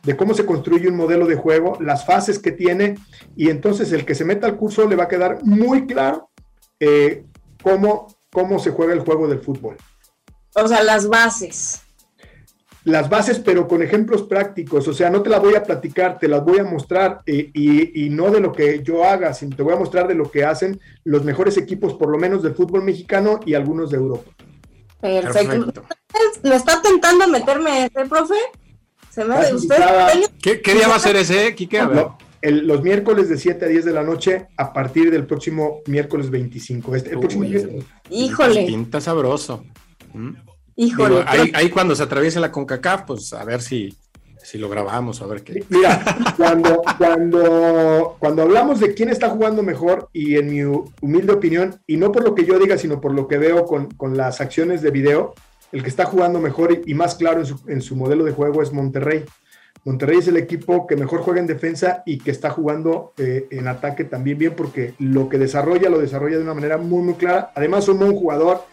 [0.03, 2.95] de cómo se construye un modelo de juego, las fases que tiene,
[3.35, 6.29] y entonces el que se meta al curso le va a quedar muy claro
[6.79, 7.25] eh,
[7.63, 9.77] cómo, cómo se juega el juego del fútbol.
[10.55, 11.81] O sea, las bases
[12.83, 14.87] las bases, pero con ejemplos prácticos.
[14.87, 18.09] O sea, no te las voy a platicar, te las voy a mostrar eh, y,
[18.09, 20.79] no de lo que yo haga, sino te voy a mostrar de lo que hacen
[21.03, 24.31] los mejores equipos, por lo menos del fútbol mexicano y algunos de Europa.
[24.99, 25.83] Perfecto.
[26.43, 28.35] ¿Me está tentando meterme ese, profe?
[29.09, 29.77] ¿Se me usted?
[30.41, 31.81] ¿Qué, día va a ser ese, Kike?
[32.43, 36.95] los miércoles de 7 a 10 de la noche a partir del próximo miércoles 25.
[36.95, 37.45] Este, el próximo
[38.09, 38.65] Híjole.
[38.65, 39.63] Pinta sabroso.
[40.13, 40.35] ¿Mm?
[40.75, 41.23] Híjole.
[41.27, 43.95] ahí, cuando se atraviesa la CONCACAF, pues a ver si,
[44.43, 45.63] si lo grabamos, a ver qué.
[45.69, 46.03] Mira,
[46.37, 50.63] cuando, cuando, cuando hablamos de quién está jugando mejor, y en mi
[51.01, 54.17] humilde opinión, y no por lo que yo diga, sino por lo que veo con,
[54.17, 55.33] las acciones de video,
[55.71, 59.23] el que está jugando mejor y, más claro en su, modelo de juego es Monterrey.
[59.83, 63.67] Monterrey es el equipo que mejor juega en defensa y que está jugando eh, en
[63.67, 67.51] ataque también bien porque lo que desarrolla lo desarrolla de una manera muy muy clara.
[67.55, 68.63] Además, un buen jugador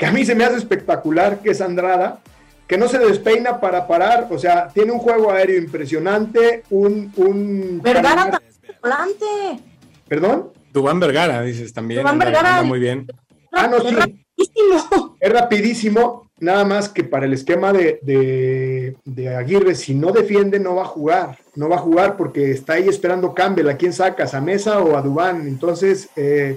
[0.00, 2.20] que a mí se me hace espectacular, que es Andrada,
[2.66, 7.12] que no se despeina para parar, o sea, tiene un juego aéreo impresionante, un...
[7.16, 8.40] un Vergara
[8.80, 9.26] volante.
[10.08, 10.52] ¿Perdón?
[10.72, 12.00] Dubán Vergara, dices también.
[12.00, 12.62] Dubán Vergara.
[12.62, 13.08] muy bien.
[13.52, 15.16] Ah, no, es rapidísimo.
[15.20, 18.96] Es rapidísimo, nada más que para el esquema de,
[19.38, 21.36] Aguirre, si no defiende, no va a jugar.
[21.56, 23.68] No va a jugar porque está ahí esperando Campbell.
[23.68, 24.32] ¿A quién sacas?
[24.32, 25.46] ¿A Mesa o a Dubán?
[25.46, 26.56] Entonces, eh,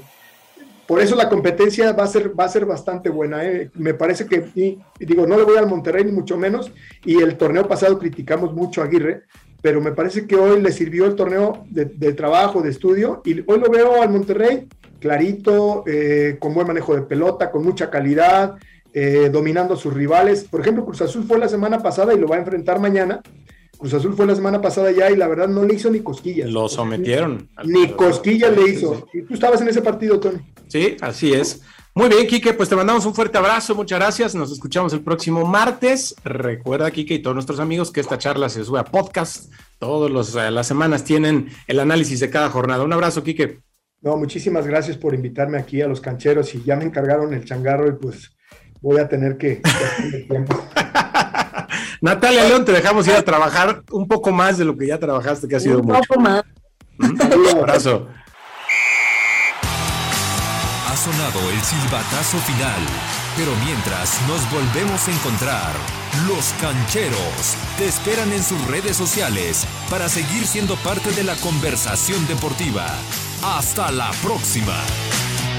[0.87, 3.45] por eso la competencia va a ser, va a ser bastante buena.
[3.45, 3.69] ¿eh?
[3.75, 6.71] Me parece que, y, digo, no le voy al Monterrey ni mucho menos,
[7.05, 9.23] y el torneo pasado criticamos mucho a Aguirre,
[9.61, 13.59] pero me parece que hoy le sirvió el torneo de, trabajo, de estudio, y hoy
[13.59, 14.67] lo veo al Monterrey
[14.99, 18.55] clarito, eh, con buen manejo de pelota, con mucha calidad,
[18.93, 20.45] eh, dominando a sus rivales.
[20.45, 23.21] Por ejemplo, Cruz Azul fue la semana pasada y lo va a enfrentar mañana
[23.83, 26.49] Cruz Azul fue la semana pasada ya y la verdad no le hizo ni cosquillas.
[26.49, 27.49] Lo sometieron.
[27.65, 29.09] Ni cosquillas le hizo.
[29.11, 30.37] Y tú estabas en ese partido, Tony.
[30.69, 31.61] Sí, así es.
[31.93, 34.35] Muy bien, Quique, pues te mandamos un fuerte abrazo, muchas gracias.
[34.35, 36.15] Nos escuchamos el próximo martes.
[36.23, 39.51] Recuerda, Quique, y todos nuestros amigos, que esta charla se sube a podcast.
[39.79, 42.85] Todas eh, las semanas tienen el análisis de cada jornada.
[42.85, 43.59] Un abrazo, Quique.
[43.99, 47.89] No, muchísimas gracias por invitarme aquí a los cancheros y ya me encargaron el changarro
[47.89, 48.31] y pues
[48.79, 49.61] voy a tener que...
[52.03, 55.47] Natalia León, te dejamos ir a trabajar un poco más de lo que ya trabajaste,
[55.47, 55.99] que ha sido mucho.
[55.99, 56.43] Un poco más.
[56.99, 58.09] Un abrazo.
[60.89, 62.81] Ha sonado el silbatazo final,
[63.37, 65.71] pero mientras nos volvemos a encontrar,
[66.27, 72.27] los cancheros te esperan en sus redes sociales para seguir siendo parte de la conversación
[72.27, 72.85] deportiva.
[73.41, 74.75] Hasta la próxima.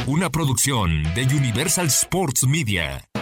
[0.07, 3.09] Una producción de Universal Sports Media.